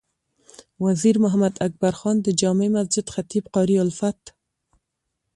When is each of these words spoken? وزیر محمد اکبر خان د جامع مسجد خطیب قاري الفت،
وزیر 0.85 1.15
محمد 1.23 1.53
اکبر 1.67 1.93
خان 1.99 2.15
د 2.21 2.27
جامع 2.41 2.69
مسجد 2.75 3.05
خطیب 3.15 3.43
قاري 3.55 3.77
الفت، 3.85 4.21